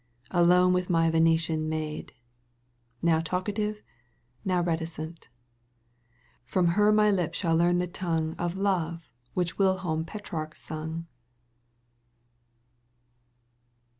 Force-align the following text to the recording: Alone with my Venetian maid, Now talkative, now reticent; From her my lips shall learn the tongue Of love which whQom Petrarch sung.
Alone 0.31 0.73
with 0.73 0.89
my 0.89 1.11
Venetian 1.11 1.69
maid, 1.69 2.13
Now 3.03 3.19
talkative, 3.19 3.83
now 4.43 4.59
reticent; 4.61 5.29
From 6.43 6.69
her 6.69 6.91
my 6.91 7.11
lips 7.11 7.37
shall 7.37 7.55
learn 7.55 7.77
the 7.77 7.85
tongue 7.85 8.33
Of 8.39 8.57
love 8.57 9.11
which 9.35 9.57
whQom 9.57 10.07
Petrarch 10.07 10.55
sung. 10.55 11.05